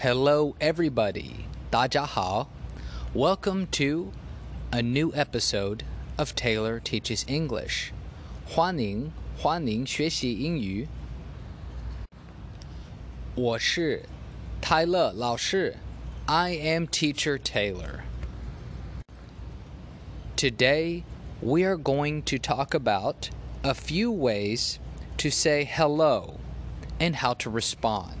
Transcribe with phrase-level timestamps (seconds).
[0.00, 1.46] Hello, everybody.
[1.70, 2.48] 大家好.
[3.14, 4.12] Welcome to
[4.70, 5.80] a new episode
[6.16, 7.92] of Taylor Teaches English.
[8.46, 10.88] 欢迎欢迎学习英语。
[13.34, 14.08] 我是
[14.60, 15.76] 泰勒老师。
[16.26, 18.00] I am Teacher Taylor.
[20.36, 21.04] Today,
[21.40, 23.30] we are going to talk about
[23.62, 24.78] a few ways
[25.18, 26.40] to say hello
[26.98, 28.19] and how to respond.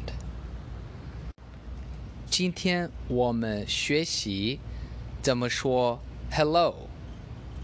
[2.40, 4.60] 今天我们学习
[5.20, 6.88] 怎么说 hello。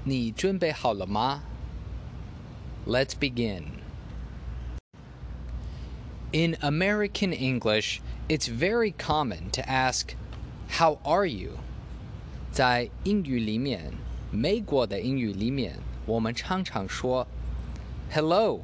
[0.04, 1.44] 你准备好了吗？
[2.86, 3.64] Let's begin.
[6.32, 10.16] In American English, it's very common to ask,
[10.78, 11.52] How are you?
[12.52, 13.94] 在英语里面，
[14.32, 17.28] 美国的英语里面，我们常常说
[18.12, 18.62] Hello,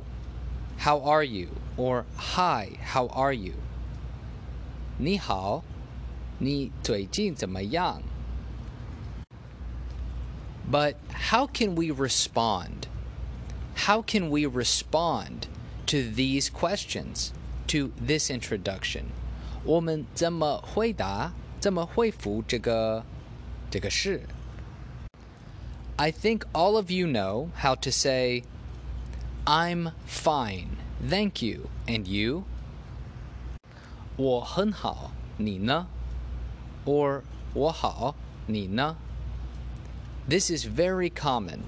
[0.78, 1.50] how are you?
[1.78, 3.54] or Hi, how are you?
[4.98, 5.64] 你好，
[6.40, 8.02] 你最近怎么样？
[10.70, 10.96] but
[11.32, 12.88] how can we respond?
[13.88, 15.48] How can we respond
[15.88, 17.32] to these questions,
[17.68, 19.06] to this introduction?
[19.64, 21.32] 我们怎么回答？
[21.60, 23.04] 怎么回复这个
[23.72, 24.22] 这个事？
[25.96, 28.44] I think all of you know how to say,
[29.46, 32.44] I'm fine, thank you, and you?
[34.16, 35.88] 我很好，你呢？
[36.86, 37.22] Or
[37.54, 38.16] 我好，
[38.48, 38.98] 你呢？
[40.28, 41.60] this is very common.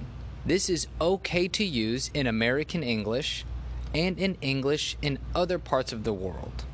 [0.46, 3.44] This is okay to use in American English
[3.92, 6.64] and in English in other parts of the world.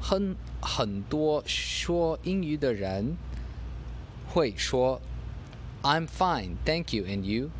[0.00, 3.16] 很很多说英语的人
[4.28, 5.00] 会说
[5.82, 7.50] "I'm fine, thank you, and you."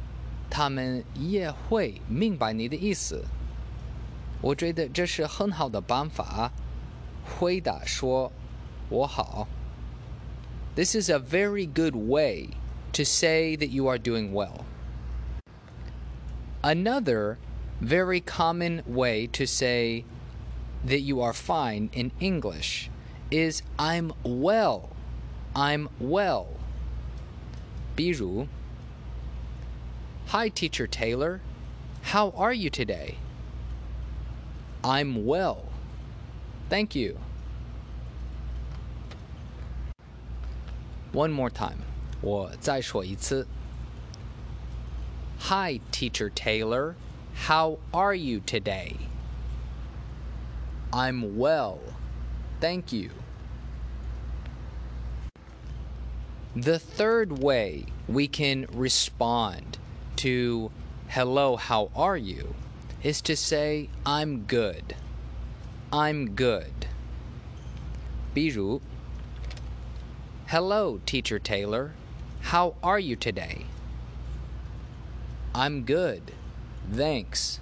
[0.51, 3.25] 他们也会明白你的意思。
[4.41, 6.53] 我觉得这是很好的办法，
[7.25, 8.31] 回答说“
[8.91, 9.49] 我好”。
[10.77, 12.49] This is a very good way
[12.93, 14.65] to say that you are doing well.
[16.63, 17.37] Another
[17.81, 20.05] very common way to say
[20.87, 22.89] that you are fine in English
[23.31, 24.89] is I'm well.
[25.55, 26.47] I'm well.
[27.95, 28.47] 比如
[30.29, 31.41] Hi teacher Taylor,
[32.03, 33.17] how are you today?
[34.83, 35.67] I'm well.
[36.69, 37.19] Thank you.
[41.13, 41.79] One more time.
[42.21, 43.47] 我再说一次。
[45.49, 46.95] Hi, Teacher Taylor.
[47.47, 48.97] How are you today?
[50.91, 51.79] I'm well.
[52.61, 53.11] Thank you.
[56.57, 59.79] The third way we can respond
[60.20, 60.70] to
[61.08, 62.54] hello, how are you
[63.02, 64.96] is to say I'm good.
[65.94, 66.88] I'm good.
[68.34, 68.82] 比如
[70.48, 71.94] Hello, Teacher Taylor.
[72.42, 73.66] How are you today?
[75.56, 76.34] I'm good.
[76.92, 77.62] Thanks.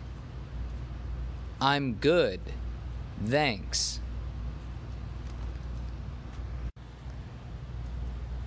[1.62, 2.40] I'm good.
[3.24, 4.00] Thanks.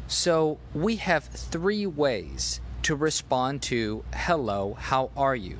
[0.09, 5.58] So we have three ways to respond to hello, how are you?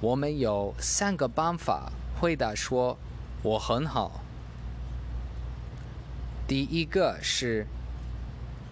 [0.00, 1.90] 我们有三个办法
[2.20, 2.98] 回答说
[3.42, 4.22] 我很好。
[6.46, 7.66] 第一个是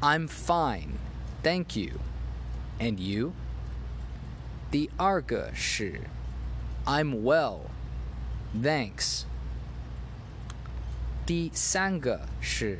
[0.00, 1.98] I'm fine。Thank you.
[2.78, 3.32] And you?
[4.70, 6.00] The arga shi.
[6.84, 7.70] I'm well.
[8.54, 9.24] Thanks.
[11.26, 12.78] The sanga shi.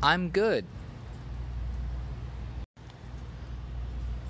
[0.00, 0.64] I'm good.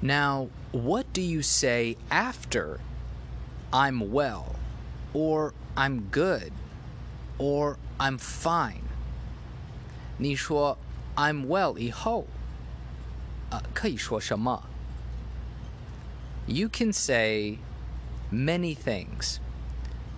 [0.01, 2.81] Now, what do you say after
[3.73, 4.57] I'm well,
[5.13, 6.53] or I'm good,
[7.39, 8.83] or I'm fine?
[10.19, 10.79] 你说
[11.17, 12.27] I'm well 以后
[13.51, 14.65] 呃，可以说什么？
[16.47, 17.59] You can say
[18.31, 19.39] many things.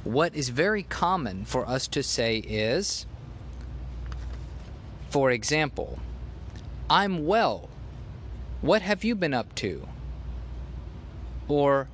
[0.04, 3.06] What is very common for us to say is,
[5.10, 5.98] for example,
[6.88, 7.68] I'm well.
[8.62, 9.86] What have you been up to?
[11.48, 11.88] Or,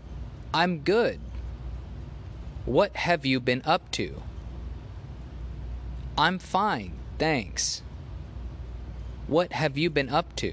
[0.54, 1.18] I'm good.
[2.64, 4.22] What have you been up to?
[6.16, 7.82] I'm fine, thanks.
[9.26, 10.52] What have you been up to?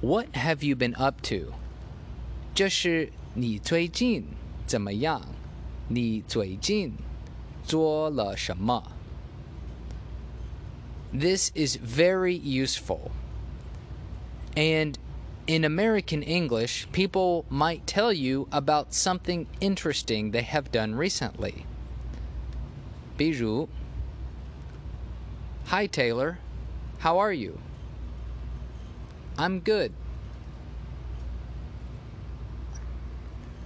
[0.00, 1.52] What have you been up to?
[2.54, 4.24] 这是你最近
[4.66, 5.22] 怎么样？
[5.88, 6.94] 你最近
[7.64, 8.82] 做了什么
[11.17, 13.11] ？This is very useful.
[14.57, 14.97] And
[15.47, 21.65] in American English, people might tell you about something interesting they have done recently.
[23.17, 23.69] 比如,
[25.67, 26.39] Hi Taylor,
[26.99, 27.59] how are you?
[29.37, 29.93] I'm good.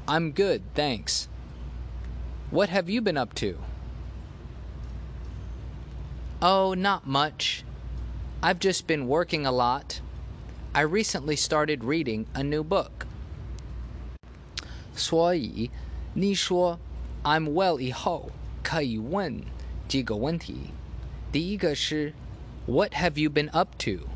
[0.07, 1.27] I'm good, thanks.
[2.51, 3.57] What have you been up to?
[6.40, 7.64] Oh, not much.
[8.42, 10.00] I've just been working a lot.
[10.74, 13.06] I recently started reading a new book.
[14.94, 15.70] 所以
[16.14, 16.78] 你说
[17.24, 18.30] I'm well 以后
[18.62, 19.42] 可以问
[19.88, 20.72] 几个问题。
[21.32, 22.12] 第一个是
[22.66, 24.08] What have you been up to?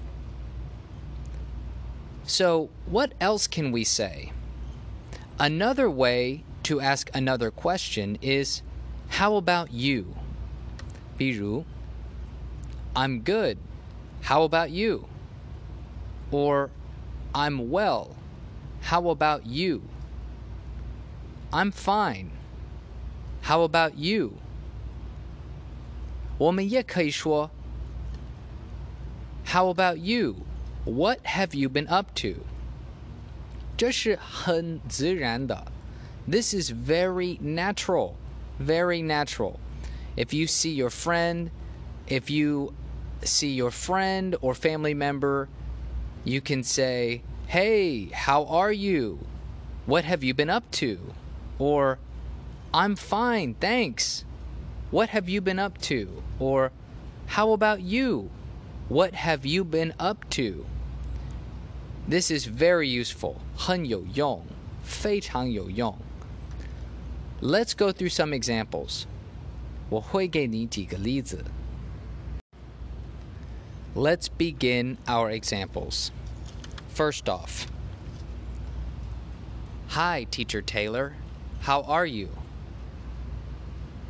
[2.24, 4.32] So, what else can we say?
[5.38, 8.62] Another way to ask another question is
[9.18, 10.04] How about you?
[11.16, 11.64] 比如
[12.94, 13.58] I'm good.
[14.22, 15.06] How about you?
[16.30, 16.70] Or
[17.34, 18.16] I'm well.
[18.82, 19.82] How about you?
[21.52, 22.30] I'm fine.
[23.42, 24.34] How about you?
[26.38, 27.50] 我们也可以说
[29.46, 30.36] How about you?
[30.84, 32.44] What have you been up to?
[33.76, 35.72] 这是很自然的.
[36.30, 38.14] This is very natural.
[38.60, 39.58] Very natural.
[40.16, 41.50] If you see your friend,
[42.08, 42.74] if you
[43.22, 45.48] see your friend or family member,
[46.24, 49.26] you can say, Hey, how are you?
[49.86, 51.14] What have you been up to?
[51.58, 51.98] Or,
[52.72, 54.24] I'm fine, thanks.
[54.90, 56.22] What have you been up to?
[56.38, 56.72] Or,
[57.28, 58.30] How about you?
[58.88, 60.64] What have you been up to?
[62.08, 63.36] This is very useful.
[63.54, 64.42] 很有用,
[64.82, 65.94] 非常有用.
[67.42, 69.04] Let's go through some examples.
[69.90, 71.44] 我会给你几个例子.
[73.95, 76.11] Let's begin our examples.
[76.87, 77.67] First off,
[79.89, 81.13] Hi, Teacher Taylor.
[81.61, 82.29] How are you?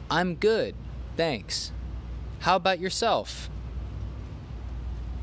[0.10, 0.76] I'm good,
[1.18, 1.74] thanks.
[2.40, 3.50] How about yourself?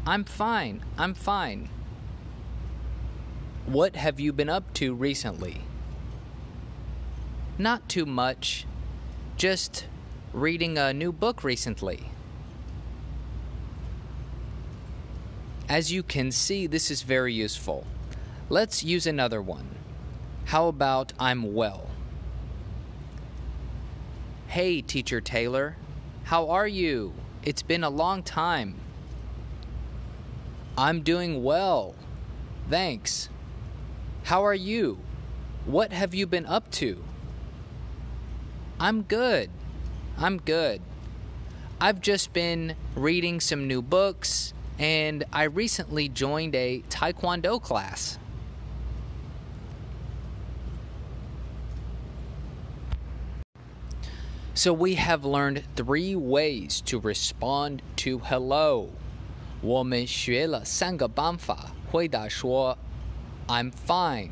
[0.06, 1.70] I'm fine, I'm fine.
[3.64, 5.62] What have you been up to recently?
[7.56, 8.66] Not too much.
[9.38, 9.86] Just
[10.34, 12.10] reading a new book recently.
[15.70, 17.86] As you can see, this is very useful.
[18.48, 19.76] Let's use another one.
[20.46, 21.88] How about I'm well?
[24.48, 25.76] Hey, Teacher Taylor.
[26.24, 27.14] How are you?
[27.44, 28.80] It's been a long time.
[30.76, 31.94] I'm doing well.
[32.68, 33.28] Thanks.
[34.24, 34.98] How are you?
[35.66, 37.00] What have you been up to?
[38.80, 39.50] I'm good.
[40.18, 40.82] I'm good.
[41.80, 48.19] I've just been reading some new books and I recently joined a Taekwondo class.
[54.53, 58.89] So we have learned three ways to respond to hello.
[59.61, 62.77] 我们学了三个办法回答说
[63.47, 64.31] I'm fine,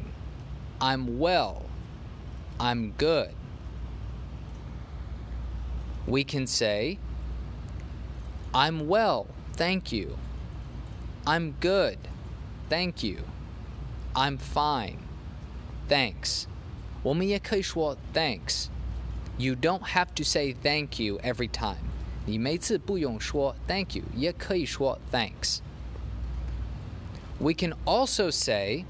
[0.79, 1.63] I'm well,
[2.57, 3.31] I'm good.
[6.05, 6.99] We can say
[8.53, 9.25] I'm well,
[9.55, 10.17] thank you.
[11.27, 11.97] I'm good,
[12.69, 13.19] thank you.
[14.13, 14.99] I'm fine,
[15.89, 16.45] thanks.
[17.01, 18.67] 我们也可以说 thanks.
[19.37, 21.77] You don't have to say thank you every time.
[22.25, 25.59] 你每次不用说 thank you，也可以说 thanks.
[27.39, 28.85] We can also say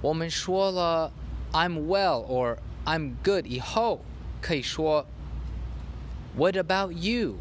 [0.00, 1.12] 我们说了
[1.52, 4.00] I'm well or I'm good 以后，
[4.40, 5.06] 可以说
[6.36, 7.36] What about you?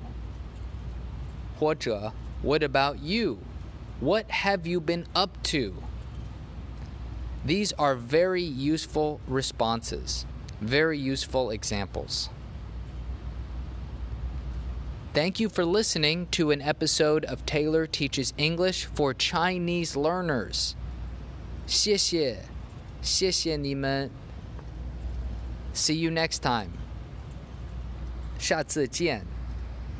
[1.59, 3.37] 或者 What about you?
[4.01, 5.81] What have you been up to?
[7.45, 10.25] These are very useful responses,
[10.61, 12.29] very useful examples.
[15.13, 20.75] Thank you for listening to an episode of Taylor Teaches English for Chinese Learners.
[21.65, 22.43] 谢谢，
[23.01, 24.11] 谢谢你们。
[25.73, 26.69] See you next time.
[28.37, 29.25] 下次见。